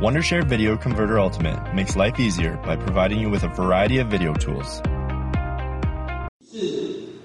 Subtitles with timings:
[0.00, 4.32] Wondershare Video Converter Ultimate makes life easier by providing you with a variety of video
[4.32, 4.80] tools.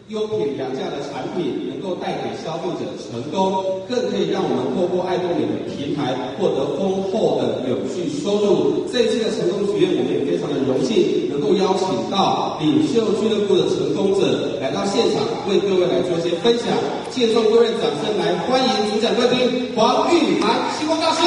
[0.09, 8.85] 优品良价的产品能够带给消费者成功，更可以让我们透过爱动美的平台获得丰厚的有序收入。
[8.91, 16.67] 这一期的成功学院，我们也非常的荣幸能够邀请到领袖俱乐部的成功者来到现场，为各位来做一些分享。
[17.09, 21.23] 借送各位掌声来欢迎主讲贵宾黄玉涵星光大师。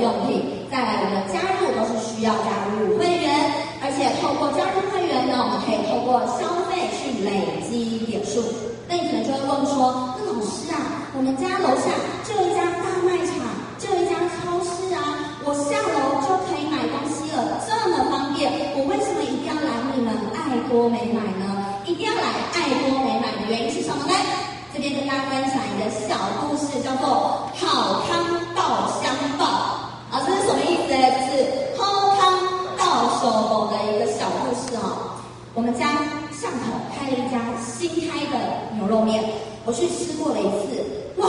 [0.00, 3.28] 用品再来我们的加入都是需要加入会员
[3.84, 8.40] 而且透过加入会员呢我们可以透过消费去累积点数
[8.88, 11.92] 那你们就会问说那老师啊我们家楼下
[12.24, 13.44] 就一家大卖场
[13.76, 18.48] 就一家超市啊我下楼就可以买东西了这么方便
[18.80, 22.24] 我为什么一定要来你们爱多美买呢一定要来
[22.56, 24.16] 爱多美买的原因是什么呢
[24.72, 28.39] 这边跟大家分享一个小故事叫做好康
[35.52, 35.82] 我们家
[36.30, 38.38] 巷口开了一家新开的
[38.78, 39.18] 牛肉面，
[39.66, 40.78] 我去吃过了一次，
[41.18, 41.26] 哇，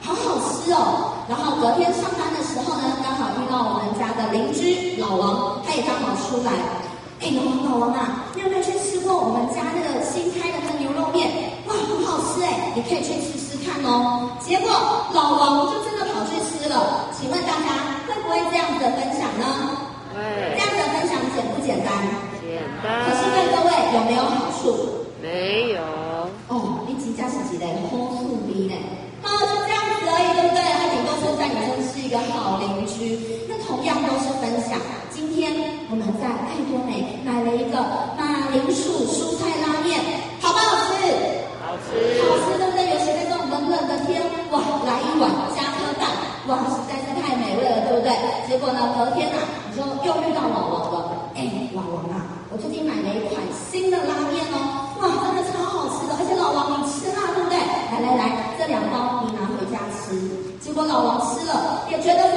[0.00, 1.12] 好好吃哦！
[1.28, 6.52] 然后昨天上班的时候呢，刚好遇到我们家的邻居老王，他也刚好出来。
[7.20, 11.28] 哎，老王老王啊，你有没有去吃过我们家那个新开的那牛肉面？
[11.68, 12.72] 哇，很好吃哎！
[12.74, 14.32] 你可以去吃吃看哦。
[14.40, 14.70] 结果
[15.12, 17.04] 老王就真的跑去吃了。
[17.12, 19.44] 请问大家会不会这样子的分享呢？
[20.16, 21.92] 这样子的分享简不简单？
[22.80, 25.04] 可是对各位有没有好处？
[25.20, 25.82] 没有。
[26.48, 27.66] 哦，你请假是几类？
[27.90, 28.74] 空腹逼呢？
[29.20, 30.62] 哦，就这样子而已，对不对？
[30.80, 33.20] 他顶多说在你身是一个好邻居。
[33.48, 34.80] 那同样都是分享。
[35.10, 35.52] 今天
[35.90, 37.76] 我们在爱多美买了一个
[38.16, 40.00] 马铃薯蔬菜拉面，
[40.40, 41.04] 好不好吃？
[41.60, 42.00] 好吃。
[42.24, 42.88] 好吃，对不对？
[42.88, 44.22] 尤其在这种冷冷的天，
[44.54, 46.08] 哇，来一碗加颗蛋，
[46.48, 48.14] 哇，实在是太美味了，对不对？
[48.48, 51.28] 结果呢，隔天啊，你就又遇到老王了。
[51.34, 51.44] 哎，
[51.74, 52.37] 老王啊。
[52.50, 54.96] 我最近买了一款新的拉面哦。
[55.00, 56.16] 哇，真的超好吃的。
[56.16, 57.58] 而且老王，你吃辣对不对？
[57.60, 60.16] 来来来，这两包你拿回家吃。
[60.58, 62.27] 结果老王吃了，也觉得。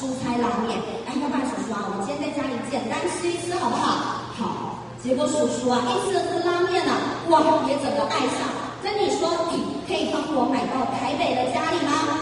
[0.00, 0.80] 蔬菜拉面。
[1.04, 4.32] 哎，要不然叔叔啊，我们今天在家里简单吃一吃，好不好？
[4.32, 4.80] 好。
[5.04, 6.92] 结果叔叔啊，一吃了这拉面呢、
[7.28, 8.48] 哇，也整个爱上。
[8.82, 12.19] 跟你说，你可以帮我买到台北的家里吗？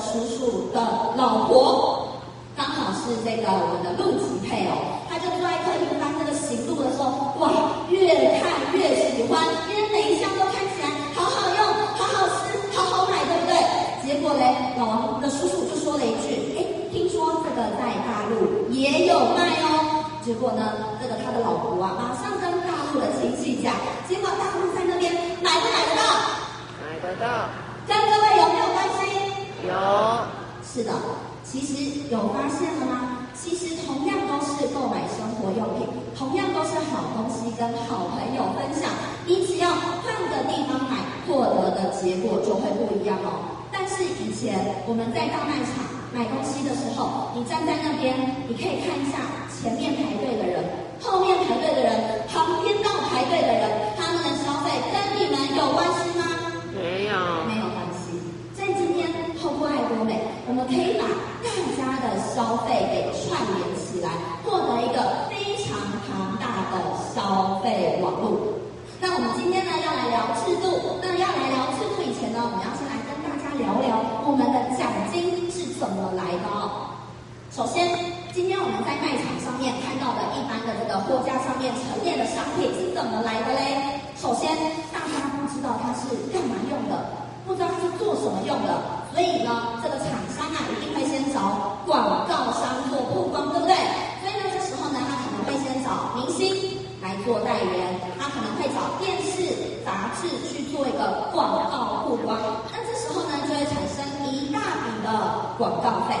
[0.00, 0.80] 叔叔的
[1.16, 2.08] 老婆，
[2.56, 11.60] 刚好是这个我们的陆琪配偶，他就坐在客厅翻那个行路的时候，哇，越看越喜欢，因为每一箱都看起来好好用、
[12.00, 13.54] 好好吃、好好买，对不对？
[14.02, 23.72] 结果嘞，老王的叔叔就说了一句：“哎，听说这个在大陆也有卖哦。”结果呢，这个他的老婆啊，马上跟大陆的亲戚讲，
[24.08, 25.12] 结果大陆在那边
[25.44, 26.02] 买不买得到？
[26.80, 27.48] 买得到。
[27.86, 28.19] 真的。
[29.70, 30.26] 有
[30.66, 30.92] 是的
[31.44, 33.26] 其实有发现了吗？
[33.34, 38.90] 其实同样都是购买生活用品同样都是好东西跟好朋友分享
[39.24, 43.64] 你只要换个地方买获得的结果就会不一样哦。
[43.72, 48.14] 但是以前我们在大卖场买东西的时候你站在那边
[48.46, 50.62] 你可以看一下前面排队的人
[51.00, 53.89] 后面排队的人旁边到排队的人
[60.70, 61.02] 可以把
[61.42, 64.08] 大家的消费给串联起来，
[64.46, 65.74] 获得一个非常
[66.06, 66.78] 庞大的
[67.10, 68.54] 消费网络。
[69.00, 71.02] 那我们今天呢，要来聊制度。
[71.02, 76.46] 那要来聊制度以前呢，我们要先来跟大家聊聊我们的奖金是怎么来的。
[77.50, 77.90] 首先，
[78.30, 83.98] 今天我们在卖场上面看到的一般的这个货架上面陈列的商品是怎么来的嘞？
[84.14, 84.54] 首先，
[84.94, 88.70] 大家不知道它是干嘛用的，不知道是做什么用的，
[89.12, 93.74] 所以呢，这个厂商啊一定会先找广告商做曝光，对不对？
[94.22, 102.38] 所以呢，这时候呢，他可能会先找明星来做代言，他可能会找电视、杂志去做一个广告曝光，
[102.70, 106.14] 那这时候呢，就会产生一大笔的广告费。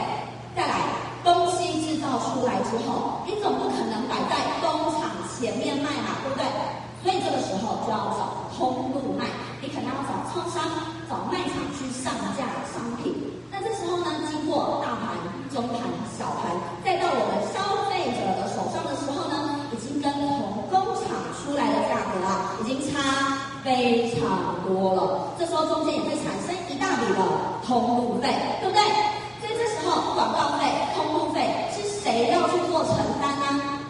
[0.56, 0.82] 再来，
[1.22, 5.08] 东西制造出来之后，你总不可能摆在工厂
[5.38, 6.44] 前面卖嘛，对不对？
[7.02, 9.24] 所以这个时候就要找通路卖，
[9.62, 10.60] 你可能要找超商、
[11.10, 13.10] 找卖场去上架商品。
[13.50, 15.18] 那这时候呢，经过大盘、
[15.50, 15.82] 中盘、
[16.14, 16.54] 小盘，
[16.86, 17.58] 再到我们消
[17.90, 22.94] 费者的手上的时候呢，已经跟从工厂出来的价格啊，已经差
[23.66, 25.34] 非常多了。
[25.36, 27.20] 这时候中间也会产生一大笔的
[27.66, 28.30] 通路费，
[28.62, 28.80] 对不对？
[30.14, 31.40] 广告费、通路费
[31.72, 33.80] 是谁要去做承担呢？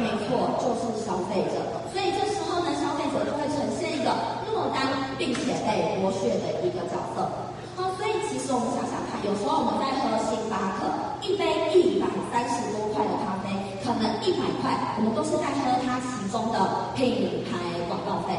[0.00, 1.60] 没错，就是消费者。
[1.92, 4.10] 所以这时候呢，消费者就会呈现一个
[4.50, 7.28] 落单并且被剥削的一个角色。
[7.76, 10.88] 好，所以其实我们想想看，有时候我们在喝星巴克
[11.22, 11.44] 一杯
[11.76, 13.52] 一百三十多块的咖啡，
[13.84, 16.56] 可能一百块，我们都是在喝它其中的
[16.96, 18.34] 品牌广告费。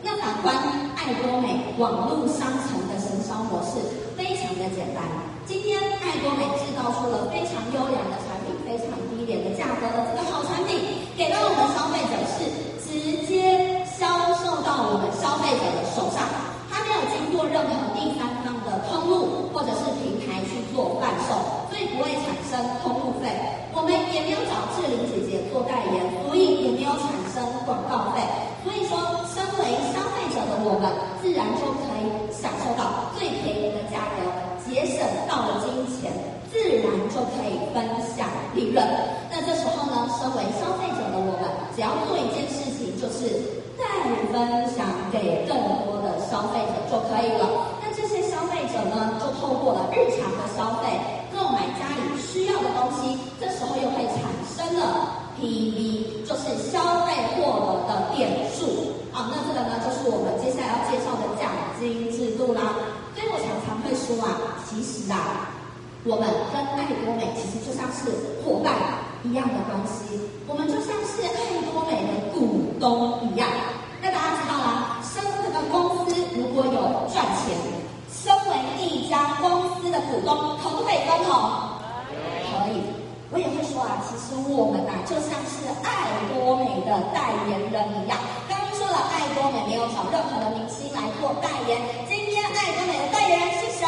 [0.00, 0.56] 那反观
[0.96, 3.76] 爱多美网络商城的行销模式，
[4.16, 5.04] 非常的简单。
[5.44, 10.78] 今天爱多美制造出了非常优良的产品，非常低廉的价格的这个好产品，
[11.18, 12.46] 给到我们消费者是
[12.86, 14.06] 直接销
[14.40, 16.22] 售到我们消费者的手上，
[16.70, 21.34] 它没有经过任何第三方的通路或者是平台去做贩售，
[21.68, 23.28] 所以不会产生通路费。
[23.74, 25.98] 我们也没有找志玲姐姐做代言，
[26.30, 28.22] 所以也没有产生广告费。
[28.62, 28.94] 所以说，
[29.34, 30.86] 身为消费者的我们，
[31.18, 34.22] 自然就可以享受到最便宜的价格。
[34.70, 36.12] 节省到了金钱，
[36.52, 37.82] 自然就可以分
[38.14, 38.78] 享利润。
[39.26, 43.34] 那这时候呢，身为消费者的我们，只要做一件事情，就是
[43.74, 43.82] 再
[44.30, 44.38] 分
[44.70, 45.56] 享给更
[45.88, 47.74] 多的消费者就可以了。
[47.82, 50.94] 那这些消费者呢，就透过了日常的消费，
[51.34, 54.22] 购买家里需要的东西，这时候又会产
[54.54, 58.94] 生了 PV，就是消费获得的点数。
[59.10, 62.78] 啊，那这个呢，就是我们接下来要介绍的奖金制度啦。
[63.12, 65.50] 所以我常常会说啊，其实啊，
[66.06, 66.24] 我们
[66.54, 68.08] 跟爱多美其实就像是
[68.46, 68.72] 伙伴
[69.24, 70.14] 一样的关系，
[70.46, 72.19] 我们就像是爱多美的
[81.24, 81.80] 好
[82.50, 82.82] 可以？
[83.32, 88.18] 我也会说啊，其实我们呐、啊，就像是爱多美的代言人一样。
[88.48, 91.78] 刚刚说了，爱多美没有找任何的明星来做代言。
[92.10, 93.86] 今天爱多美的代言人是谁？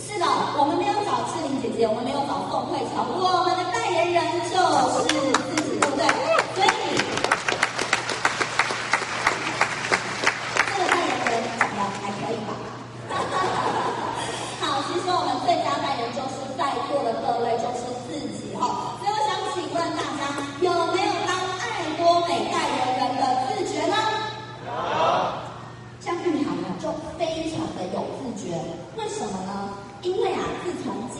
[0.00, 0.24] 是的，
[0.56, 4.56] 我们没有找志玲姐姐，我们没有找宋慧乔，我们的代言人就
[4.96, 6.41] 是自己，对不对？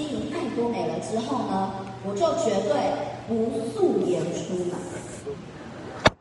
[0.02, 1.71] 经营爱多美了之后呢，
[2.02, 2.75] 我就绝对
[3.30, 4.75] 不素颜出门。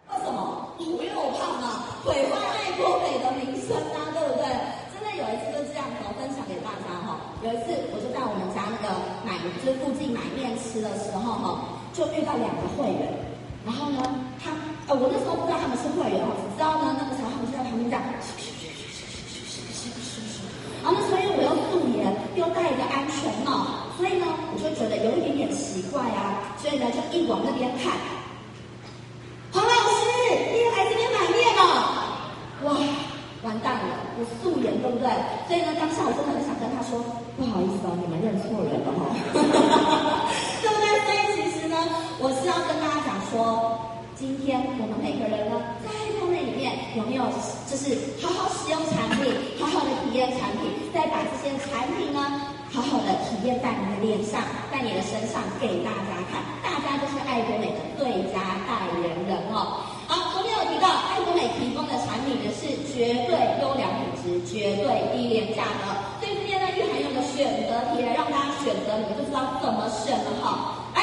[0.05, 0.69] 为什么？
[0.77, 4.45] 我又怕嘛，毁坏爱多美的名声啊，对不对？
[4.93, 7.17] 真的有一次就这样子，我分享给大家哈。
[7.41, 8.93] 有一次，我就在我们家那个
[9.25, 9.33] 买
[9.65, 13.09] 就附近买面吃的时候哈，就遇到两个会员，
[13.65, 14.05] 然后呢，
[14.37, 14.53] 他
[14.85, 18.05] 呃，我那时候不知道他们是会员，我只知道呢，那个时候他们就在旁边这样。
[20.85, 26.57] 然后呢，所以我又素颜，又戴一个安全帽，所以呢，我就觉得有一点点奇怪啊。
[26.57, 27.93] 所以呢，就一往那边看，
[29.53, 30.01] 黄老师，
[30.51, 31.61] 你也来这边买面了？
[32.65, 32.73] 哇，
[33.43, 35.09] 完蛋了，我素颜对不对？
[35.47, 37.01] 所以呢，当下我真的很想跟他说，
[37.37, 39.09] 不好意思哦，你们认错人了哈，
[40.61, 40.85] 对不对？
[41.05, 41.77] 所以其实呢，
[42.21, 43.81] 我是要跟大家讲说，
[44.13, 45.89] 今天我们每个人呢，在
[46.21, 47.25] 后面里面有没有
[47.65, 49.33] 就是好好使用产品？
[49.57, 52.21] 好好的体验产品，再把这些产品呢，
[52.69, 53.09] 好好的
[53.41, 54.39] 体验在你的脸上，
[54.71, 58.37] 在你的身上给大家看，大家都是爱多美的最佳
[58.69, 59.81] 代言人哦。
[60.05, 63.33] 好，昨天有提到爱多美提供的产品呢是绝对
[63.65, 65.89] 优良品质，绝对低廉价格。
[66.21, 70.85] 所以这边呢，玉涵用的选择题来让大家选择，你们就知道怎么选了哈。
[70.93, 71.01] 哎，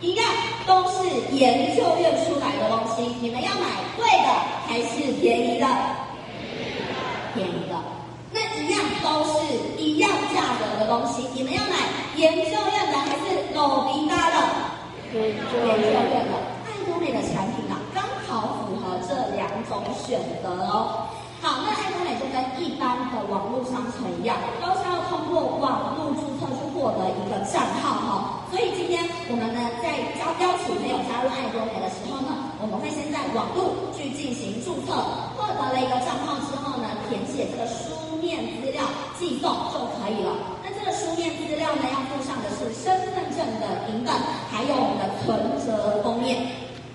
[0.00, 0.26] 一样
[0.66, 4.28] 都是研究院出来的东西，你们要买贵的
[4.66, 5.66] 还是便宜的？
[8.70, 9.38] 样都是
[9.78, 11.76] 一样价格的东西，你们要买
[12.16, 14.36] 研究院的还是鲁比达的？
[15.12, 16.34] 研究院的。
[16.66, 21.06] 爱多美的产品啊，刚好符合这两种选择哦。
[21.42, 28.44] 好，那爱多美就跟一般的网络商城一样，都是要通过网络注册去获得一个账号哈。
[28.52, 34.92] 所以今天我们呢，在邀邀请没有加入爱多美的时候呢，我们会先在网络去进行注册，
[35.38, 36.79] 获得了一个账号之后呢，
[37.10, 38.86] 填写这个书面资料
[39.18, 40.30] 寄送就可以了。
[40.62, 44.14] 那这个书面资料呢，要附上的是身份证的影本，
[44.46, 45.34] 还有我们的存
[45.66, 46.38] 折封面。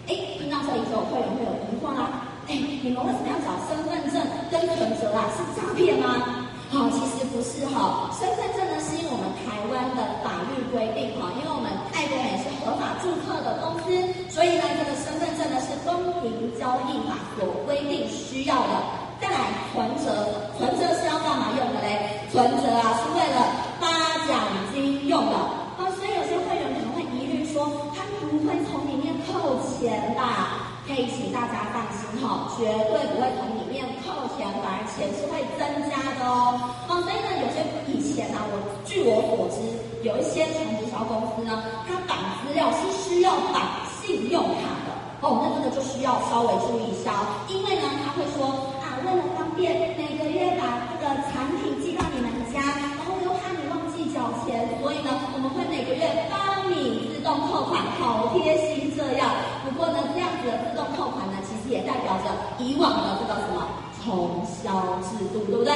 [0.08, 2.32] 哎，听到这里就会有会有疑惑啦。
[2.48, 5.28] 哎，你们为什么要找身份证跟存折啊？
[5.36, 6.48] 是诈骗吗？
[6.72, 8.08] 好，其实不是哈。
[8.16, 13.92] 身份证呢，是因为我们台湾的法律规定哈，因为我们爱多美是合法注册的公司，
[14.32, 15.92] 所以呢，这个身份证呢是公
[16.24, 19.04] 平交易法所规定需要的。
[19.26, 20.14] 再来，存折，
[20.54, 22.30] 存折是要干嘛用的嘞？
[22.32, 23.42] 存折啊，是为了
[23.82, 23.90] 发
[24.30, 24.38] 奖
[24.72, 25.34] 金用的。
[25.34, 27.66] 啊，所以有些会员可能会疑虑说，
[27.98, 30.78] 他不会从里面扣钱吧？
[30.86, 36.62] 可以请大家放心哈，绝对不会从里面扣钱，反而钱是会增加的哦。
[36.86, 39.58] 啊，所以呢，有些以前呢、啊，我据我所知，
[40.06, 42.14] 有一些传直销公司呢，它绑
[42.46, 44.94] 资料是需要绑信用卡的
[45.26, 48.70] 哦，那这个就需要稍微注意一下哦，因为呢，他会说，
[49.06, 59.30] 为了方便每个月把这个产品寄到你们家，然后又怕你忘记缴钱，所以呢，我们会每个月帮你自动扣款，好贴心这样。
[59.62, 63.70] 不过呢，这样子的自动扣款呢，其实也代表着以往的这个什么
[64.02, 65.70] 冲销制度，对不对？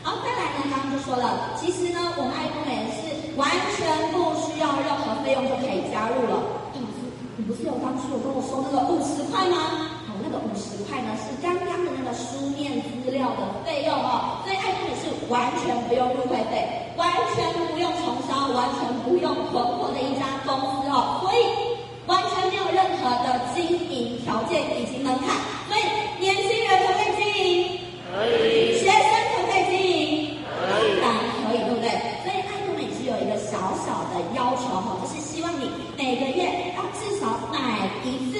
[0.00, 3.44] 好，再来呢，刚刚就说了，其实呢，我们爱多美是完
[3.76, 3.84] 全
[4.16, 6.40] 不需要任何费用就可以加入了。
[6.72, 7.04] 老师，
[7.36, 9.95] 你不是有当初有跟我说那个五十块吗？
[10.44, 21.76] 五十块呢是刚刚的那个书面资料的费用哦，所以爱多美是完全不用入会费，完全不用重销，完全不用囤货的一家公司哦，所以。
[22.06, 25.26] 完全没有任何的经营条件以及门槛，
[25.66, 27.80] 所以年轻人可不可以经营？
[28.14, 28.78] 可以。
[28.78, 30.38] 学生可不可以经营？
[30.54, 31.00] 可以。
[31.02, 31.90] 当然可以，对不对？
[32.22, 38.38] 所以爱多美只有一个小小的要求哦，就是希望你每个月要至少买一次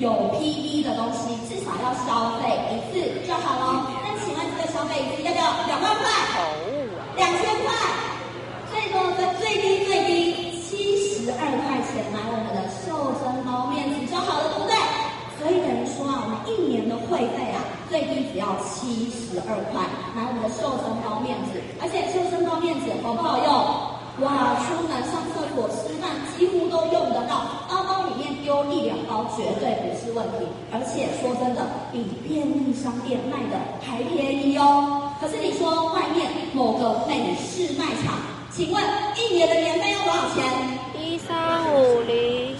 [0.00, 3.92] 有 PV 的东西，至少要消费一次就好了。
[4.00, 6.08] 那请问这个消费一次要不要两万块？
[7.16, 7.68] 两千块？
[8.72, 12.64] 最多的最低最低七十二块钱买我们的。
[12.80, 14.74] 瘦身包面子就好了，对不对？
[15.36, 17.60] 所以等于说啊，我们一年的会费啊，
[17.92, 19.84] 最低只要七十二块，
[20.16, 23.52] 买我们的瘦身包面子，而且瘦身包面子好不好用？
[24.24, 26.49] 哇，出门上厕所、吃饭几乎
[28.68, 30.44] 一两包绝对不是问题。
[30.72, 35.12] 而且说真的，比便利商店卖的还便宜哦。
[35.20, 38.18] 可是你说外面某个美式卖场，
[38.50, 38.82] 请问
[39.16, 40.44] 一年的年费要多少钱？
[40.98, 42.56] 一三五零。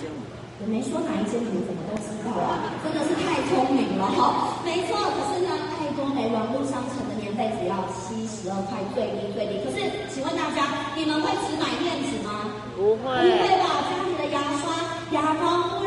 [0.61, 2.69] 我没说哪一间，你们怎么都知道啊？
[2.85, 4.61] 真的是太聪明了哈！
[4.61, 9.57] 没错，可是呢，太多美网络商城的年费只要七十二块，最低最低。
[9.65, 12.53] 可是，请问大家，你们会只买面纸吗？
[12.77, 13.09] 不会。
[13.09, 13.89] 不会吧？
[13.89, 14.69] 家里的牙刷、
[15.17, 15.80] 牙膏、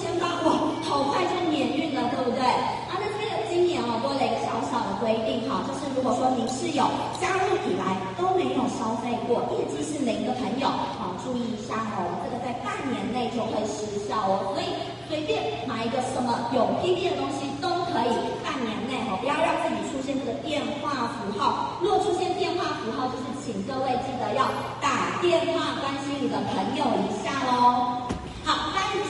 [0.00, 2.40] 先发，哇，好快就免运了，对不对？
[2.40, 6.84] 啊，那这个今年哦，多了一个小小的规定哈，就是如果说您是有
[7.20, 10.68] 加入以来都没有消费过，业绩是零的朋友，
[10.98, 14.72] 好，注意一下哦，这个在半年内就会失效哦，所以
[15.08, 21.76] 随便买一个什么有 PV 的东西都可以，半年内哈，不要让自己出现这个电话符号。
[21.82, 24.44] 若出现电话符号，就是请各位记得要
[24.80, 28.01] 打电话关心你的朋友一下喽。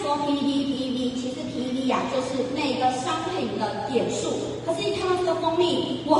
[0.02, 4.30] 说 PV PV，其实 PV 呀、啊、就是那个商品的点数，
[4.66, 6.18] 可是一看到这个蜂蜜，哇，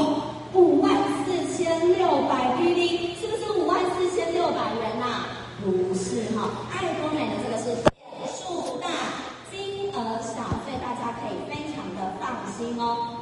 [0.55, 0.93] 五万
[1.25, 5.27] 四千六百 PV，是不是五万四千六百元呐、
[5.65, 7.83] 不是哈，爱多美的这个是。
[8.23, 8.89] 点数大，
[9.51, 13.22] 金额小，所以大家可以非常的放心哦，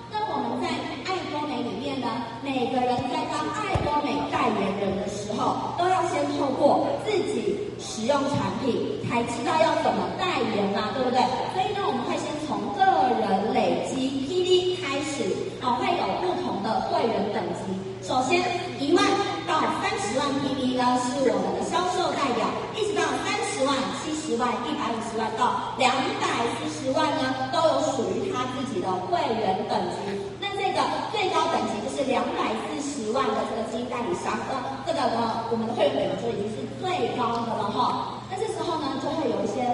[2.43, 11.21] 每个人在当爱多美代言人的时候，都要先透过自己使用产品，才知道要怎么代言嘛，对不对？
[11.53, 12.81] 所以呢，我们会先从个
[13.21, 15.29] 人累积 PD 开始，
[15.61, 17.77] 哦，会有不同的会员等级。
[18.01, 18.41] 首先，
[18.81, 19.05] 一万
[19.47, 26.25] 到三十万 PD 呢，是我们的销售代表，一直到三十万、七十万、一百五十万到两百
[26.57, 30.40] 四十万呢，都有属于他自己的会员等级。
[30.71, 34.55] 这个最高等级就是两百四十万的这个基金代理商，呃，
[34.87, 38.23] 这个呢，我们的会员等级就已经是最高的了哈。
[38.31, 39.67] 那这时候呢，就会有一些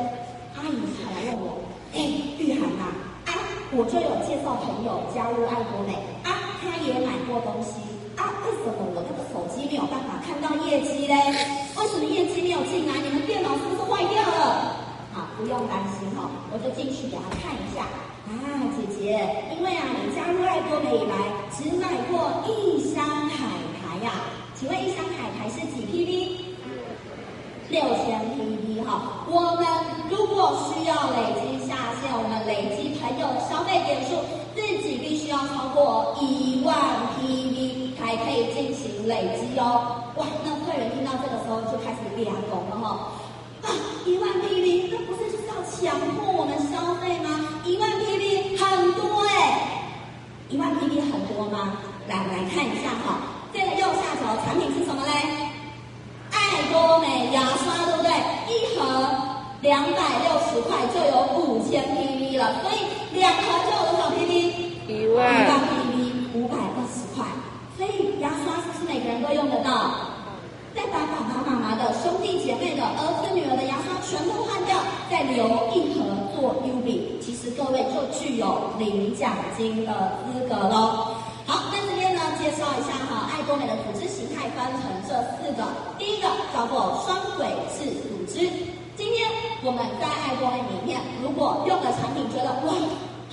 [0.57, 1.61] 阿姨才来问我，
[1.93, 2.01] 哎，
[2.41, 2.89] 玉涵呐，
[3.29, 3.37] 啊，
[3.77, 6.33] 我就有介绍朋友加入爱多美，啊，
[6.65, 7.77] 他也买过东西，
[8.17, 11.13] 啊，为什么我那个手机没有办法看到业绩嘞？
[11.77, 12.97] 为什么业绩没有进来？
[13.05, 14.81] 你们电脑是不是坏掉了？
[15.13, 17.85] 好，不用担心哈，我就进去给他看一下。
[18.27, 18.35] 啊，
[18.75, 19.19] 姐姐，
[19.57, 21.15] 因为啊，你加入爱多美以来，
[21.55, 23.39] 只买过一箱海
[23.79, 24.11] 苔呀。
[24.59, 26.11] 请问一箱海苔是几 PV？
[27.69, 29.27] 六千 PV 哈。
[29.29, 29.67] 我们
[30.11, 34.19] 如果需要累积下线，我们累积朋友消费点数，
[34.55, 36.75] 自己必须要超过一万
[37.15, 40.03] PV 才可以进行累积哦。
[40.17, 43.13] 哇，那客人听到这个时候就开始脸红了哈。
[43.63, 43.71] 啊，
[44.05, 47.61] 一万 PV，那不是就是要强迫我们消费吗？
[47.65, 49.91] 一万 PV 很多哎，
[50.49, 51.77] 一万 PV 很多吗？
[52.09, 53.21] 来，我们来看一下哈，
[53.53, 55.13] 这个右下角的产品是什么嘞？
[56.33, 58.11] 爱多美牙刷，对不对？
[58.49, 58.81] 一盒
[59.61, 64.33] 两百六十块就有五千 PV 了，所以两盒就有多少 PV？
[64.89, 65.29] 一万。
[65.29, 65.93] 一万 PV
[66.35, 67.27] 五百二十块，
[67.77, 70.15] 所以牙刷是不是每个人都用得到？
[70.75, 74.77] 再把爸爸妈妈的兄弟姐妹的儿子女儿的牙刷全部换掉，
[75.11, 76.05] 再留一盒
[76.37, 81.06] 做 U 比，其实各位就具有领奖金的资格喽。
[82.47, 85.67] 介绍一下哈，爱多美的组织形态分成这四个，
[85.99, 87.43] 第一个叫做双轨
[87.75, 88.47] 制组织。
[88.95, 89.27] 今天
[89.67, 92.71] 我们在爱多美里面，如果用的产品觉得哇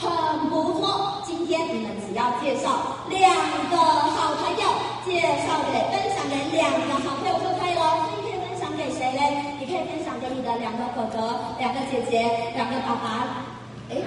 [0.02, 2.74] 很不错，今天你们只要介绍
[3.06, 3.22] 两
[3.70, 4.66] 个好朋友，
[5.06, 8.10] 介绍给分享给两个好朋友就可以了。
[8.18, 12.26] 你可以分享给你可以分享给你的两个哥哥、两个姐姐、
[12.58, 13.46] 两个爸爸。
[13.94, 14.02] 哎，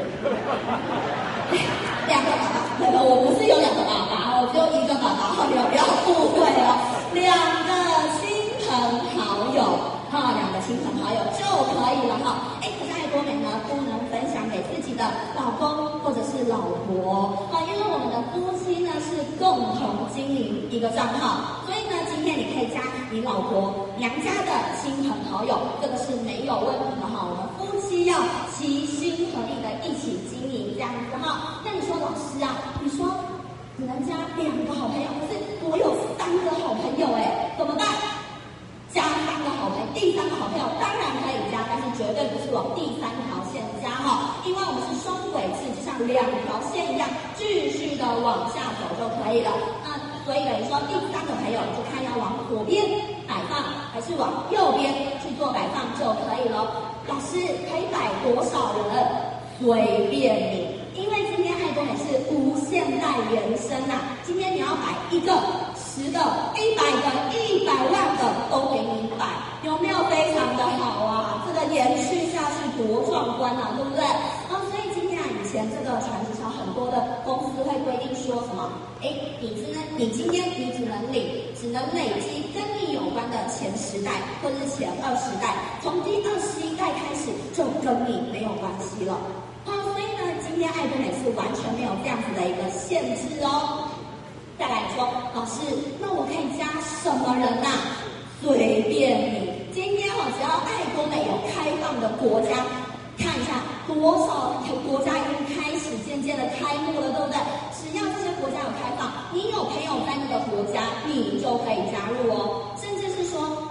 [2.10, 2.42] 两个爸
[2.90, 3.85] 爸，我不是有两个，
[4.38, 6.76] 我只有一个爸爸，你们不要误会哦。
[7.16, 7.32] 两
[7.64, 7.72] 个
[8.20, 8.28] 亲
[8.60, 8.68] 朋
[9.16, 9.64] 好友，
[10.12, 11.40] 哈，两个亲朋好友就
[11.72, 12.60] 可以了哈。
[12.60, 27.24] 哎，可是爱多美呢，不能分享给自己的老公或者是老婆啊，因为我们的夫妻呢是共同经营一个账号，所以呢，今天你可以加你老婆娘家的亲朋好友，这个是没有问题的哈。
[27.24, 28.20] 我们夫妻要
[28.52, 31.64] 齐心合力的一起经营这样子哈。
[31.64, 32.52] 那你说老师啊，
[32.84, 33.08] 你说
[33.76, 35.36] 只能加两个好朋友，可是
[35.68, 37.84] 我有三个好朋友哎，怎么办？
[38.88, 47.04] 加三个好朋友，第三个好朋友当然可以加，但是绝对不是往第三条线加哈，因为我们是双轨制，就像两条线一样，
[47.36, 49.52] 继续的往下走就可以了。
[49.84, 49.92] 那
[50.24, 52.80] 所以等于说第三个朋友就看要往左边
[53.28, 53.60] 摆放，
[53.92, 54.88] 还是往右边
[55.20, 56.64] 去做摆放就可以了。
[57.04, 57.36] 老师
[57.68, 59.04] 可以摆多少人？
[59.60, 60.75] 随便你，
[61.76, 65.32] 因为今天爱多美是无限代延伸呐、啊，今天你要摆一个。
[65.96, 66.20] 十个、
[66.60, 69.24] 一百个、一百万个都给你摆，
[69.64, 71.46] 有没有非常的好啊？
[71.48, 74.04] 这个延续下去多壮观啊，对不对？
[74.04, 78.70] 啊，所以今天啊，以前这个传直销很多的公司会规定说什么？
[79.00, 79.08] 哎，
[79.40, 81.24] 你只能，你今天你只能领，
[81.58, 84.10] 只能累积跟你有关的前十代
[84.42, 89.16] 或者是前二十代，从第二十一代开始就跟你没有关系了。
[90.56, 93.92] 今天爱多美是完全没有这样子的一个限制哦。
[94.58, 95.60] 再来说，老师，
[96.00, 98.00] 那我可以加什么人呐、啊？
[98.40, 99.52] 随便你。
[99.70, 102.64] 今天哦，只要爱多美有开放的国家，
[103.20, 107.36] 看一下多少个国家已经开始渐渐的开幕了，对不对？
[107.76, 112.72] 只要这些国家有开放，你有朋友在那个国家，你就可以加入哦。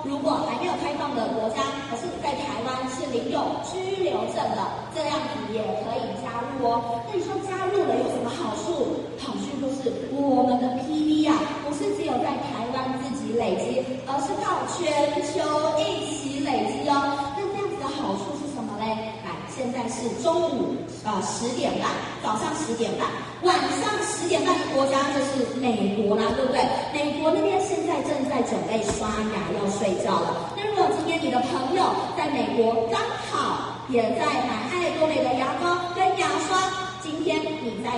[0.05, 4.61] 如果还没有开放的国家，可是在台湾是领有居留证的，
[4.93, 7.01] 这样子也可以加入哦。
[7.09, 9.01] 那你说加入了有什么好处？
[9.17, 11.33] 好处就是我们的 PV 啊，
[11.65, 14.85] 不是只有在台湾自己累积，而是到全
[15.25, 15.41] 球
[15.81, 17.33] 一起累积哦。
[17.35, 18.85] 那这样子的好处是什么嘞？
[19.25, 21.89] 来，现在是中午啊十点半，
[22.21, 23.09] 早上十点半，
[23.45, 26.59] 晚上十点半的国家就是美国啦，对不对？
[26.93, 30.51] 美国那边现在正在准备刷牙要睡觉了。
[30.57, 31.83] 那如果今天你的朋友
[32.17, 36.59] 在美国刚好也在买爱多美的牙膏跟牙刷，
[37.01, 37.91] 今天你在。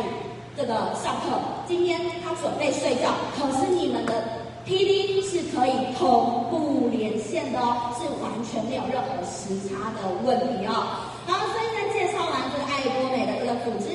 [0.60, 4.24] 这个上课，今天他准备睡觉，可是你们的
[4.66, 11.06] P D 是可以同步连线的哦，是完全没有任何时差的问题哦。
[11.28, 13.94] 好，所以呢，介绍完这个爱多美的这个组织，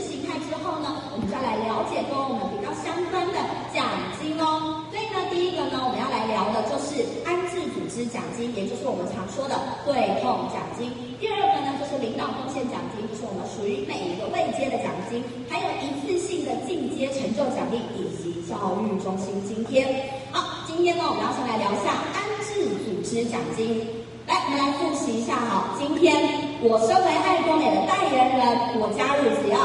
[1.12, 3.84] 我们再来了解跟我们比较相关的奖
[4.16, 4.80] 金哦。
[4.88, 9.92] 所以呢，第一个呢，我们要来聊的就是安置组织奖金，也就是我们常说的对
[10.24, 10.88] 痛奖金。
[11.20, 15.20] 第二个呢，就是领导贡献奖金，就是我们属于每一个位阶的奖金，
[15.52, 19.84] 还有一次性的进阶成就奖励以及教育中心津贴。
[20.32, 23.84] 好，今天呢，我们要先来聊一下安置组织奖金。
[24.24, 25.76] 来，我们来复习一下哈。
[25.76, 26.14] 今天
[26.62, 29.58] 我身为爱多美的代言人，我加入只要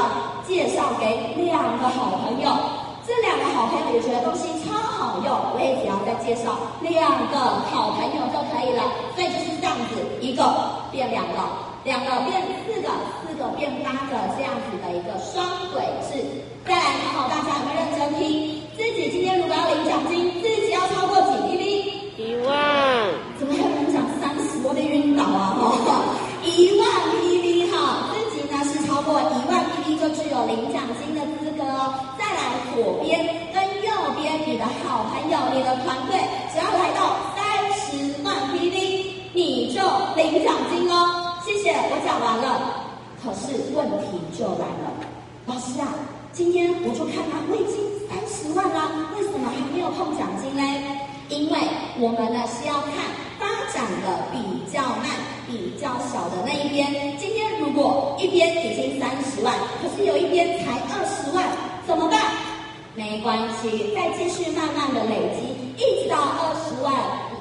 [0.48, 2.48] 介绍给两个好朋友，
[3.06, 7.36] 这两个好朋友也觉得东西超好用，我也只要再介绍两个
[7.68, 8.82] 好朋友就可以了。
[9.14, 10.42] 所以就是这样子，一个
[10.90, 11.36] 变两个，
[11.84, 12.88] 两个变四个，
[13.20, 16.24] 四个变八个，这样子的一个双轨制。
[16.64, 18.56] 再来，考考大家有没有认真听？
[18.74, 20.37] 自己今天如果要领奖金，
[30.08, 32.16] 就具有领奖金的资格哦。
[32.18, 32.40] 再来
[32.74, 33.20] 左边
[33.52, 36.18] 跟右边，你的好朋友、你的团队，
[36.50, 37.44] 只要来到三
[37.76, 39.82] 十万 PV，你就
[40.16, 41.36] 领奖金哦。
[41.44, 42.88] 谢谢，我讲完了。
[43.22, 44.96] 可是问题就来了，
[45.46, 45.88] 老师啊，
[46.32, 47.76] 今天我就看他已经
[48.08, 50.62] 三十万了，为什么还没有碰奖金呢？
[51.28, 51.58] 因为
[51.98, 52.92] 我们呢是要看。
[53.38, 55.06] 发展的比较慢、
[55.48, 61.42] 比较小的那一边，今天如果一边已经三十万，可是有一边才二十万，
[61.86, 62.20] 怎么办？
[62.94, 65.48] 没关系，再继续慢慢的累积，
[65.80, 66.92] 一直到二十万，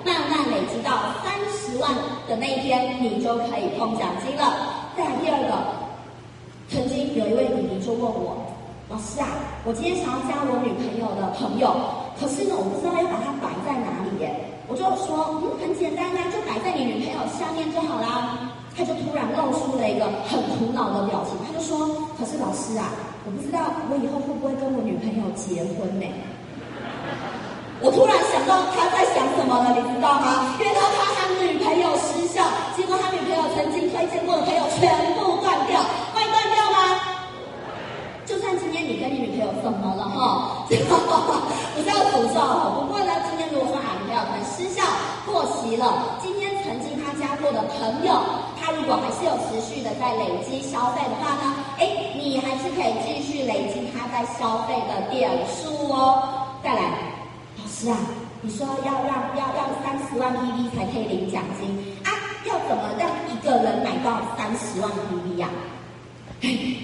[0.05, 1.91] 慢慢累积到三十万
[2.29, 4.87] 的那一天，你就可以碰奖金了。
[4.95, 5.53] 再来第二个，
[6.69, 8.37] 曾经有一位弟弟就问我，
[8.87, 9.27] 老师啊，
[9.65, 11.75] 我今天想要加我女朋友的朋友，
[12.17, 14.31] 可是呢，我不知道要把它摆在哪里耶。
[14.67, 18.51] 我就说，嗯，很简单啊，就摆在你女朋友下面就好啦。
[18.77, 21.87] 他就突然露出了一个很苦恼的表情，他就说
[22.19, 22.93] ：“可是老师啊，
[23.25, 26.05] 我不知道我以后会不会跟我女朋友结婚呢？”
[27.81, 30.53] 我突然想到他在想什么了，你知道吗？
[30.59, 32.43] 因为他怕他女朋友失效，
[32.75, 35.46] 结果他女朋友曾经推荐过的朋友全部断掉，会断掉吗？
[38.37, 40.61] 就算今天你跟你女朋友怎么了哈？
[40.69, 42.37] 不要诅咒，
[42.77, 43.97] 不过呢，今天如果说啊。
[44.07, 44.83] 可能失效
[45.25, 46.17] 过期了。
[46.21, 48.13] 今天曾经他加过的朋友，
[48.61, 56.23] 他如果还是有持续的在累积消费的话呢，哎，你还是可以继续累积他在消费的点数哦。
[56.63, 56.81] 再来，
[57.57, 57.97] 老师啊，
[58.41, 62.13] 你说要让要要三十万 PV 才可以领奖金啊？
[62.45, 65.49] 要怎么让一个人买到三十万 PV 呀？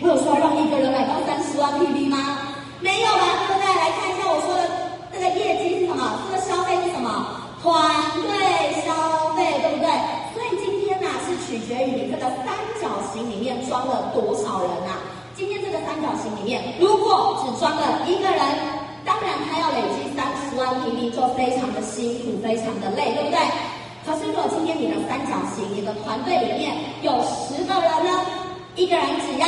[0.02, 2.18] 我有说让一个人买到三十万 PV 吗？
[2.82, 3.46] 没有吧？
[3.48, 3.70] 对不对？
[3.70, 4.66] 来看一下我说的。
[5.14, 6.26] 这个业绩是什么？
[6.26, 7.54] 这个消费是什么？
[7.62, 7.72] 团
[8.26, 8.34] 队
[8.82, 9.88] 消费，对不对？
[10.34, 12.50] 所以今天呢、是取决于你这个三
[12.82, 14.98] 角形里面装了多少人啊。
[15.38, 18.42] 今天这个三角形里面，如果只装了一个人，
[19.06, 23.38] 当然他要累积三十万 PV 就非常的辛苦，非常的累，对不对？
[24.06, 28.12] 可是如果今天你的三角形，你的团队里面有十个人呢，
[28.76, 29.48] 一个人只要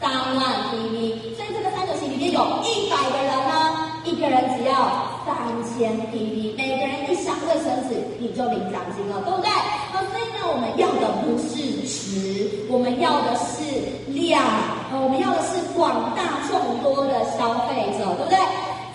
[0.00, 3.86] 三万 PV，所以这个三角形里面有一百个人呢。
[4.02, 9.50] 一个人只要三千 PV，每个人一箱卫生纸，你就领奖金了，对不对？
[9.92, 13.60] 那所以呢，我们要的不是值，我们要的是
[14.08, 14.42] 量，
[14.90, 18.38] 我们要的是广大众多的消费者，对不对？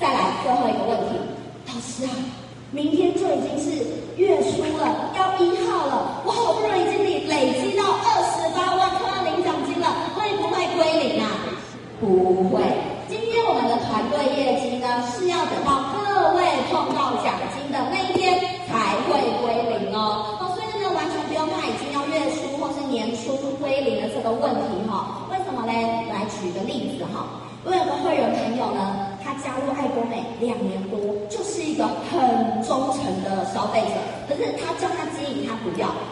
[0.01, 1.15] 再来最后一个问题，
[1.67, 2.11] 老师啊，
[2.71, 3.85] 明天就已经是
[4.17, 7.54] 月初了，要一号了，我好不容易已经累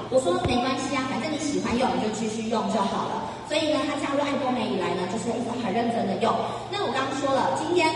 [0.09, 3.29] 我说没关系啊，反正你喜欢用，你就继续用就好了。
[3.47, 6.31] 所以呢，他加入爱多美以来呢，就是一直很认真的用。
[6.71, 7.89] 那我刚刚说了，今天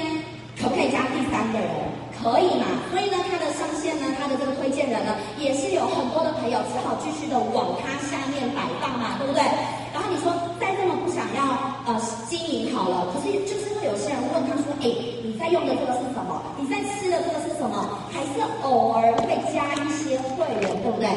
[0.58, 1.70] 可不可以加第三个人？
[2.18, 2.66] 可以嘛？
[2.90, 9.46] 所以呢，他的上线呢，他的这个推荐人呢，也是有很多的朋友只好继续的往他下面摆放嘛，对不对？
[9.94, 11.46] 然后你说再这么不想要
[11.86, 11.94] 呃
[12.26, 14.90] 经营好了，可是就是会有些人问他说，哎，
[15.22, 16.42] 你在用的这个是什么？
[16.58, 17.78] 你在吃的这个是什么？
[18.10, 21.08] 还是偶尔会加一些会员，对不对？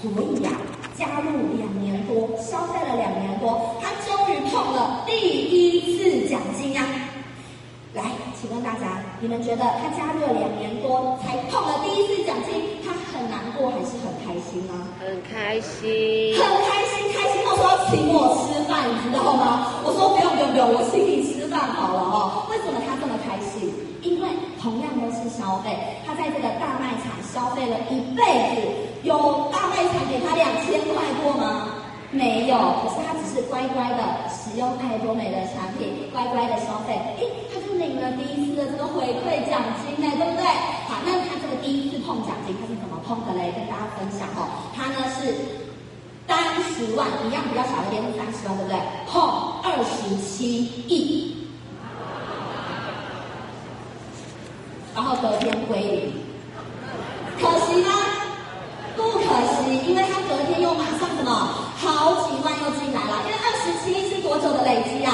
[0.00, 0.74] 所以呀、啊。
[0.96, 1.28] 加入
[1.60, 6.82] 两年多，消费了两年多，他终于碰了第一次奖金呀！
[7.92, 8.02] 来，
[8.40, 9.02] 请问大家，
[9.80, 14.72] 他加入了两年多才碰了第一次奖金，他很难过还是很开心呢？
[15.00, 19.82] 很开心，很开心，开心到说要请我吃饭，你知道吗？
[19.84, 22.46] 我说不用不用不用，我请你吃饭好了哦。
[22.50, 23.72] 为什么他这么开心？
[24.02, 24.28] 因为
[24.60, 25.74] 同样都是消费，
[26.06, 28.22] 他在这个大卖场消费了一辈
[28.54, 28.62] 子，
[29.02, 31.68] 有大卖场给他两千块过吗？
[32.12, 40.46] 没有，可是他只是乖乖的使用爱多美的产品，乖乖的消费，诶，他就领了第一次的这个回馈奖金呢，对不对？
[40.86, 43.52] 好，那他这个第一次碰奖金，他是怎么碰的嘞？
[43.52, 45.34] 跟大家分享哦，他呢是
[46.28, 48.78] 三十万，一样比较小一点，是三十万，对不对？
[49.10, 49.20] 碰
[49.62, 51.36] 二十七亿。
[54.94, 56.12] 然后隔天归零，
[57.38, 57.90] 可惜吗？
[58.96, 61.30] 不可惜，因为他隔天又马上什么，
[61.76, 63.20] 好几万又进来了。
[63.26, 65.12] 因为二十七是多久的累积啊？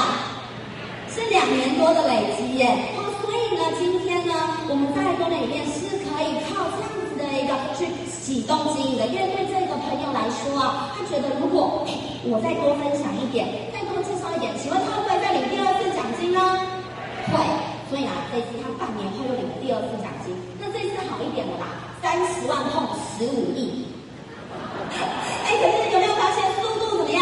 [1.12, 2.68] 是两年多的累积耶。
[2.96, 4.32] 哦，所以呢，今天呢，
[4.68, 9.06] 我们在公园里面是可以靠这样子的一个去启动经营的。
[9.06, 11.92] 因为对这个朋友来说啊，他觉得如果哎，
[12.28, 16.40] 我再多分享一点，再多介绍一点，请问他会不会再领第二次奖金呢？
[17.30, 17.36] 会。
[17.92, 23.84] 所以啊，这次他半年后又领了第二次奖金，那这次好一点的啦，三十万碰十五亿。
[25.44, 27.20] 哎，可是你有没有发现速度怎么样？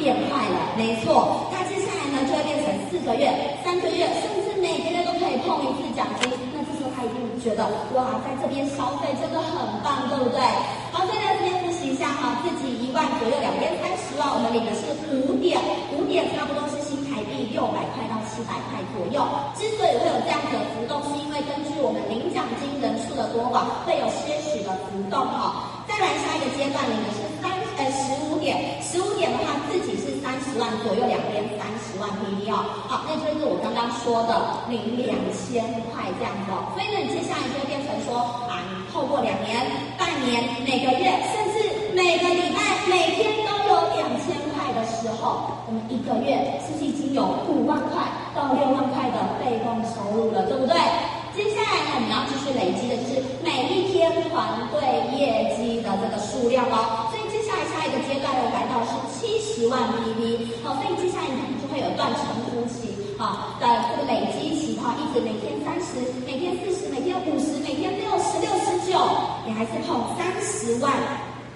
[0.00, 1.52] 变快了，没错。
[1.52, 3.32] 他接下来呢就会变成四个月、
[3.64, 6.28] 三个月，甚至每个月都可以碰一次奖金。
[6.52, 7.64] 那这时候他一定觉得
[7.96, 10.36] 哇，在这边消费真的很棒，对不对？
[10.92, 14.84] 好，再在这边复习一下哈，自己一万左右，两边三十万，我们领的是
[15.16, 15.56] 五点，
[15.96, 19.24] 五点差不多是新台币六百块到七百块左右。
[19.56, 25.88] 之所以会有这样子的浮动，是因为根据我们领奖金人数的多寡，会有些许的浮动哈。
[25.88, 27.48] 再来下一个阶段领的是三
[27.80, 29.56] 呃十五点，十五点的话
[30.50, 32.58] 十万左右，两边三十万 PV 哦。
[32.90, 35.62] 好，那就是我刚刚说的领两千
[35.94, 36.50] 块这样子。
[36.74, 38.18] 所以呢，你接下来就会变成说
[38.50, 39.62] 啊，你透过两年、
[39.94, 48.02] 半年、每个月，甚至每个礼拜、每天都有两千块的时候，我们一个月是不是已经有五万块
[48.34, 50.74] 到六万块的被动收入了，对不对？
[51.30, 54.82] 接下来呢，你要继续累积的就是每一天团队
[55.16, 57.06] 业绩的这个数量哦。
[57.80, 69.00] 下一个阶段又来到是七十万 PV，好，所以接下来你就会有断层突起啊的这个累积期哈，一直每天三十，每天四十，每天五十，每天六十，六十九，
[69.46, 70.92] 你还是碰三十万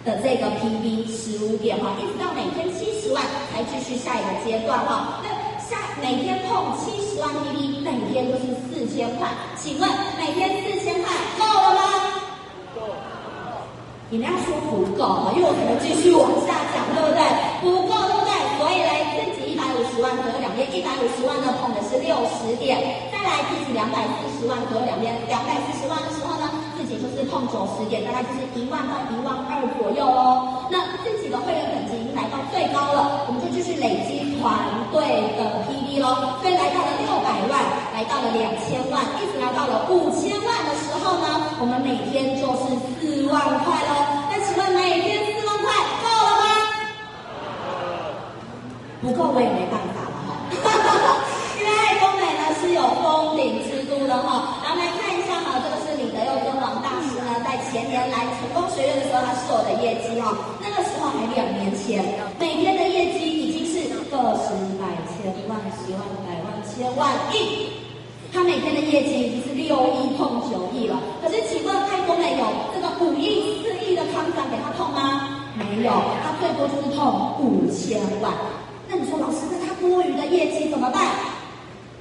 [0.02, 5.20] 的这个 PV 十五点哈，一直到每天七十万才继续下一个阶段哈。
[5.20, 5.28] 那
[5.60, 9.28] 下每天碰七十万 PV，每天都是四千块，
[9.60, 12.03] 请问每天四千块够了吗？
[14.10, 17.20] 你们要说不够，因为我可能继续往下讲，对不对？
[17.64, 18.32] 不够，对不对？
[18.60, 18.90] 所以嘞，
[19.32, 22.78] 自己一百五十万左右，两边一百五十万呢，碰的是六十点，
[23.10, 26.46] 再来自己两百四十万左右，两边两百四十万的时候呢，
[26.78, 30.68] 自己就是碰九十点，大概就是一万到一万二左右哦。
[30.70, 31.83] 那自己的会员等级已经来
[32.34, 34.26] 到最高了，我们这就继续累积。
[34.42, 34.52] 团
[34.92, 35.00] 队
[35.38, 44.28] 的 PV 咯，所以来到了六百万，来到了两千万，一直来到了五千万的时候呢，我们每天就是四万块喽。
[44.28, 46.44] 那请问每天四万块够了吗？
[49.00, 50.36] 不够我也没办法了哈，
[51.56, 54.60] 因为爱多美呢是有封顶制度的哈。
[54.60, 60.30] 然后来看一下哈，这个是李德佑跟王大师呢，在前年来成功学院的时候，他是我的业绩哈，
[60.62, 62.06] 那个时候还两年前，
[62.38, 63.74] 每天的业绩已经是。
[64.14, 67.66] 个十百千万十万百万千万亿，
[68.32, 71.00] 他每天的业绩已经是六亿碰九亿了。
[71.20, 75.50] 可是请问泰国没有这个五亿四亿的康展给他碰吗？
[75.58, 75.90] 没有，
[76.22, 78.32] 他最多就是碰五千万。
[78.88, 81.02] 那你说老师，那他多余的业绩怎么办？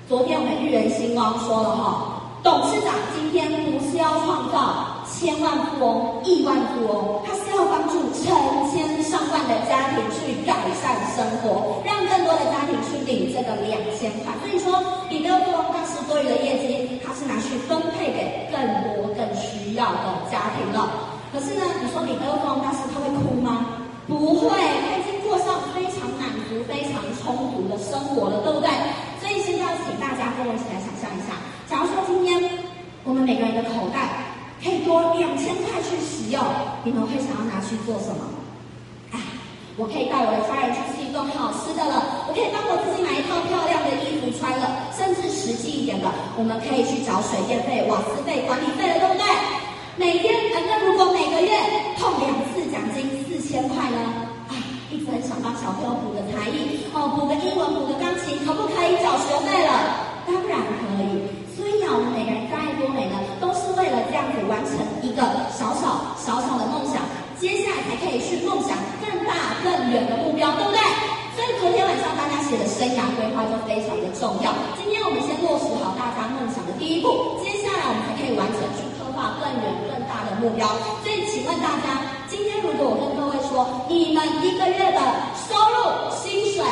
[0.08, 4.93] 昨天我们玉人星光说了哈，董事长今天不是要创造。
[5.24, 8.28] 千万富翁、亿万富翁，他是要帮助成
[8.68, 14.36] 千上万的家庭去改善生活，让更多的家庭去领这个两千块。
[14.44, 18.60] 所以说，李德富翁当时多余的业绩，他是拿去分配给更
[19.00, 20.92] 多更需要的家庭了。
[21.32, 23.80] 可是呢，你说李德富翁当时他会哭吗？
[24.06, 28.68] 不会，他已经过上非常满足、非常充足的生活了，对不对？
[29.24, 31.32] 所以现在要请大家跟我一起来想象一下，
[31.72, 32.44] 假如说今天
[33.06, 34.33] 我们每个人的口袋。
[34.64, 36.40] 可以多两千块去使用，
[36.84, 38.24] 你们会想要拿去做什么？
[39.12, 39.20] 哎，
[39.76, 46.08] 我可以带我的家人去吃一顿好吃的了，我可以帮我自己买一套漂亮的衣服穿了，甚至实际一点的，
[46.40, 49.28] 我们可以去找水电费、瓦斯费、管理费了，对不对？
[50.00, 51.52] 每天，反正如果每个月
[52.00, 54.00] 碰两次奖金四千块呢？
[54.48, 54.56] 啊，
[54.90, 60.24] 一直很想帮小朋友补个才艺，哦，补个英文，补个钢琴，可不可以缴学费了？
[60.26, 61.28] 当然可以。
[61.54, 63.22] 所以啊我们每个人再多美呢，
[63.94, 64.74] 了这样子完成
[65.06, 65.22] 一个
[65.54, 67.06] 小小小小的梦想，
[67.38, 70.82] 接下来才可以去梦想更大更远的目标，对不对？
[71.38, 74.54] 所以昨天晚上大家写的生涯规划就非常的重要。
[74.78, 80.66] 今天我们先落实好大家梦想的第一步，接下来我们才可以完成去刻画更远更大的目标。
[81.06, 85.02] 所以请问大家，今天如果我跟各位说，你们一个月的
[85.46, 85.78] 收入
[86.10, 86.66] 薪水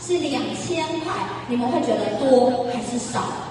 [0.00, 1.12] 是两千块，
[1.48, 3.47] 你们会觉得多还是少？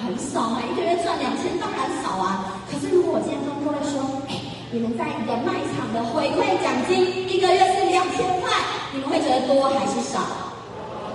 [0.00, 2.56] 很少嘛，一个月赚两千当然少啊。
[2.70, 4.40] 可是如果我今天跟各位说，哎，
[4.72, 8.48] 你们在一个卖场的回馈奖金一个月是两千块，
[8.92, 10.20] 你们会觉得多还是少？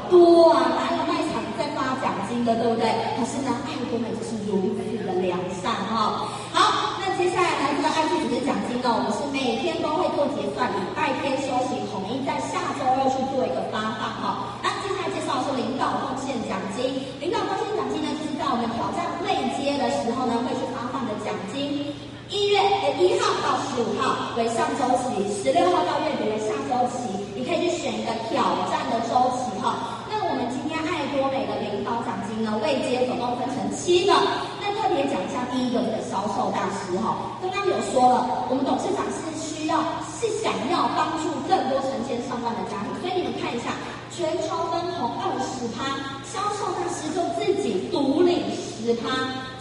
[0.05, 2.85] 多啊，哪有卖场在发奖金的，对不对？
[3.17, 6.29] 可是呢，爱多美就是如此的良善哈。
[6.53, 14.54] 好，那接下来呢，这个爱去组织奖金呢，我们是每天都会做结算，礼拜天休息，统一在下周二去做一个发放哈。
[22.93, 30.05] 一号到十五号为上周期，十六号到月底为下周期，你可以去选一个挑战的周期哈。
[30.09, 34.13] 那我们今天爱多美的领导奖金呢，位阶总共分成七个。
[34.61, 43.73] 那特别讲一下第一个这个销售大师哈，刚刚有说了，我们董事长是需要是想要帮助更多成千上万的家庭，所以你们看一下，
[44.13, 45.89] 全球分红二十趴，
[46.21, 49.09] 销售大师就自己独领十趴。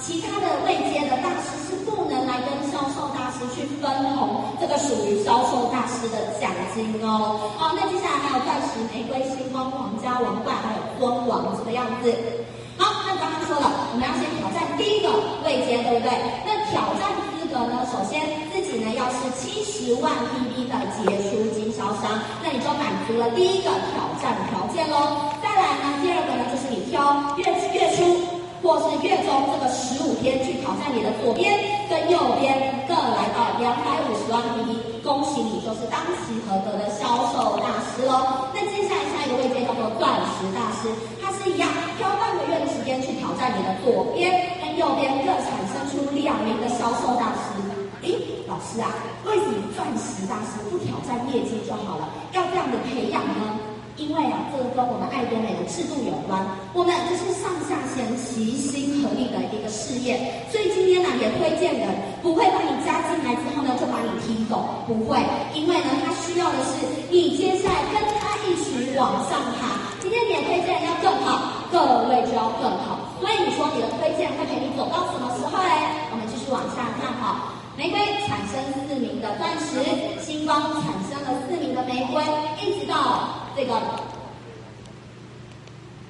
[0.05, 7.49] 其他的位阶的大师是不能来跟销售大师去分红，这个属于销售大师的奖金哦。
[7.57, 12.13] 好，那接下来还有钻石、玫瑰、星光、皇家、王冠，还有光王这个样子。
[12.77, 15.09] 好，那刚刚说了，我们要先挑战第一个
[15.41, 16.13] 位阶，对不对？
[16.45, 17.09] 那挑战
[17.41, 18.21] 资格呢，首先
[18.53, 25.33] 自己呢要是七十万 PB 的杰出经销商，那你就满足了第一个挑战条件喽。
[25.41, 28.24] 再来呢，第二个呢就是你挑月月初。
[28.65, 31.53] 或是月中这个十五天去挑战你的左边
[31.85, 32.57] 跟右边
[32.89, 38.49] 各来到两百五十万 PV，恭喜你就是当期合格的销售大师喽。
[38.57, 40.89] 那接下来下一个位阶叫做钻石大师，
[41.21, 41.69] 他是一样
[42.01, 44.33] 挑半个月的时间去挑战你的左边
[44.65, 47.61] 跟右边各产生出两名的销售大师。
[48.01, 48.17] 诶，
[48.49, 48.89] 老师啊，
[49.29, 53.61] 为什么钻石大师不挑战业绩就好了，要这样的培养呢？
[53.97, 56.43] 因为啊，这个跟我们爱多美的制度有关。
[56.75, 60.19] 我们这是上下线齐心合力的一个事业，
[60.51, 61.87] 所以今天呢，也推荐人
[62.23, 65.23] 不会把你加进来之后呢，就把你踢走，不会。
[65.55, 69.95] 因为呢，他需要的是你接下来跟他一起往上爬。
[70.03, 71.79] 今天你的推荐人要更好，各
[72.11, 72.99] 位就要更好。
[73.21, 75.71] 所以你说你的推荐会陪你走到什么时候嘞？
[76.11, 77.54] 我们继续往下看哈。
[77.77, 79.83] 玫瑰产生四名的钻石，
[80.25, 82.23] 星光产生了四名的玫瑰，
[82.63, 83.43] 一直到。
[83.57, 83.75] 这个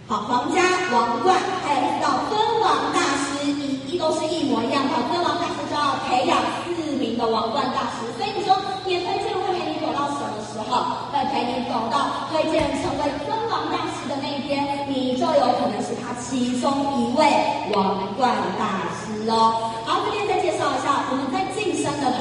[0.07, 0.61] 好，皇家
[0.93, 4.93] 王冠，还有一道尊王大师，一一都是一模一样的。
[5.09, 6.37] 尊王大师就要培养
[6.77, 11.09] 四名的王冠大师，所以你说，你推荐会陪你走到什么时候？
[11.13, 17.25] 会陪你走到推荐成为尊王大师的那一天，你就有可能是他其中一位
[17.73, 19.73] 王冠大师哦。
[19.85, 22.13] 好，这边再介绍一下，我们在晋升的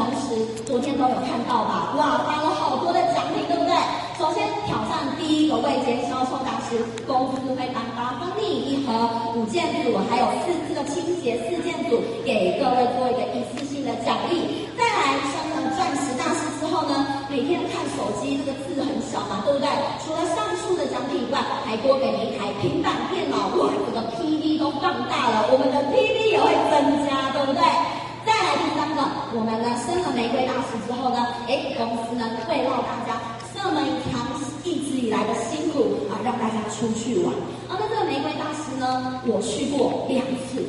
[0.65, 1.93] 昨天都有看到吧？
[1.97, 3.73] 哇，发了好多的奖品，对不对？
[4.17, 8.93] 首先挑战第一个位阶销售大师，公司会颁八方丽一盒
[9.36, 14.69] 五件组，还有四次的清洁四件组，给各位做一个一次性的奖励。
[14.77, 19.67] 再来升了钻石大师之后呢，每天看手机这个字很小嘛，对不对？
[20.06, 27.62] 除了上述的奖品以外，还多给你一台平板电脑，哇，这个 PD 都放大了，我们的 PD 也会增加，对不对？
[28.57, 29.01] 第三个，
[29.33, 33.21] 我们呢升了玫瑰大师之后呢，哎，公司呢会让大家。
[33.53, 33.79] 这么
[34.11, 34.27] 长
[34.67, 37.31] 一直以来的辛苦啊，让大家出去玩。
[37.71, 40.19] 啊，那这个玫瑰大师呢，我去过两
[40.51, 40.59] 次。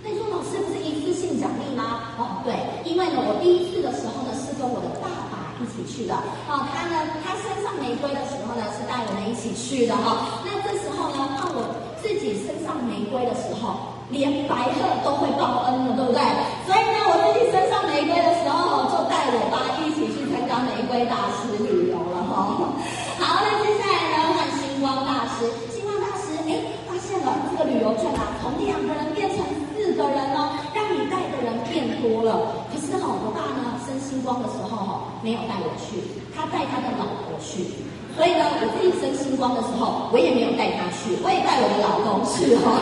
[0.00, 2.16] 那你说老师不是一次性奖励吗？
[2.16, 2.56] 哦，对，
[2.88, 6.16] 因为呢，我第一次的时候呢是跟我的爸爸一起去的。
[6.48, 10.40] 哦，他呢，他身上玫瑰的时候呢是带我们一起去的哈、哦。
[10.48, 11.68] 那这时候呢，换我
[12.00, 16.20] 自己身上玫瑰的时候，连白鹤都会报恩了，对不对？
[16.64, 22.72] 所以呢，我自己身上玫瑰的时候，就带我爸一起去参加玫瑰大师旅游了哈。
[23.20, 25.44] 好，那接下来呢，换星光大师。
[25.68, 26.56] 星光大师，哎，
[26.88, 29.44] 发现了这个旅游券啊，从两个人变成
[29.76, 32.64] 四个人哦，让你带的人变多了。
[32.72, 36.00] 可是哈，我爸呢升星光的时候哈，没有带我去，
[36.32, 37.84] 他带他的老婆去。
[38.16, 42.80] 所以呢，我自己升星光的时候，我也没有带他去，我也带我的老公去哈，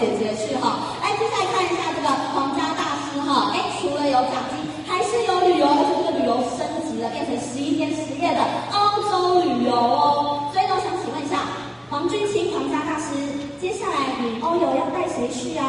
[0.00, 0.96] 姐姐去哈。
[1.04, 8.40] 哎，接下来看一下这个皇家大师哈，哎，除了有奖金，还是有旅游，而且这个旅游升级了，变成十一天十夜的
[8.72, 10.48] 欧洲旅游哦。
[10.56, 11.44] 所以呢，我想请问一下
[11.92, 13.12] 黄君清皇家大师，
[13.60, 15.68] 接下来你欧游要带谁去啊？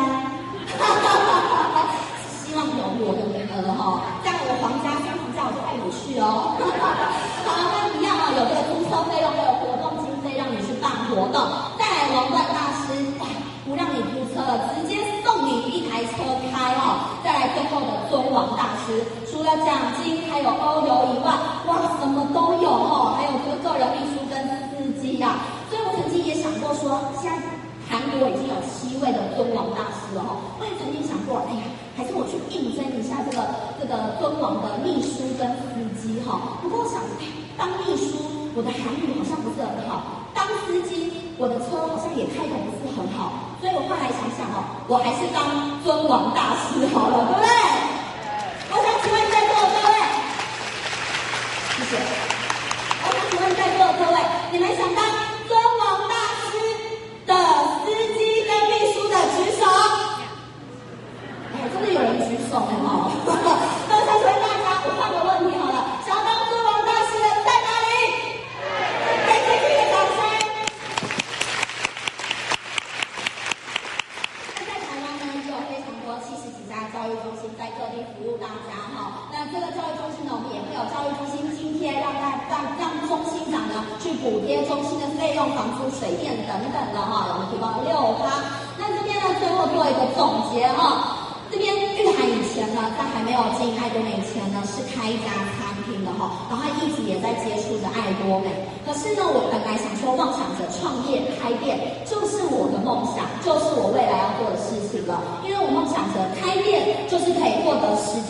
[0.79, 1.91] 哈哈哈哈哈
[2.31, 6.55] 希望有我的名额哈，这样我皇家跟皇家我就带你去哦。
[7.43, 11.35] 好，那一样啊，有这个租车费用，还有活动经费让你去办活动。
[19.29, 21.31] 除了奖金还有欧游以外
[21.67, 24.37] 哇什么都有哦还有这个个人秘书跟
[24.73, 25.37] 司机呀。
[25.69, 27.37] 所以我曾经也想过说现在
[27.89, 31.63] 韩国已经有七位的尊王大师了哈我也曾经想过哎呀
[31.95, 33.43] 还是我去应征一下这个
[33.79, 36.57] 这个尊王的秘书跟司机哈。
[36.61, 36.99] 不过我想
[37.57, 38.17] 当秘书
[38.55, 43.53] 我的韩语好像不是很好当司机我的车好像也开的不是很好。
[43.61, 45.45] 所以我后来想想哦我还是当
[45.85, 47.90] 尊王大师好了对不对？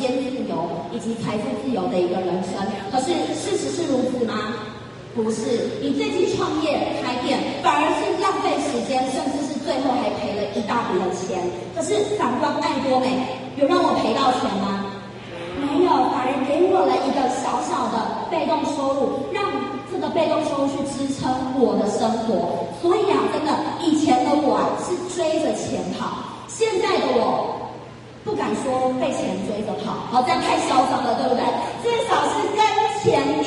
[0.02, 2.58] 间自由以及财富自由的一个人生。
[2.92, 4.34] 可是事实是如此吗？
[5.14, 6.72] 不是，你自己创业
[7.04, 11.44] 开店，反而是浪费时间，甚至是最后还赔了一大笔的钱。
[11.76, 13.12] 可是反观爱多美，
[13.60, 14.88] 有让我赔到钱吗？
[15.60, 19.44] 没有，反而给我了一个小小的被动收入，让
[19.92, 21.28] 这个被动收入去支撑
[21.60, 22.72] 我的生活。
[22.82, 23.52] 所以啊，真的，
[23.84, 27.61] 以前的我啊是追着钱跑，现在的我
[28.24, 31.44] 不敢说被钱追着跑好这样太嚣张了对不对？
[31.82, 32.62] 至少是跟
[33.02, 33.41] 钱